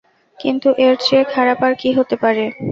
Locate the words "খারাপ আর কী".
1.33-1.89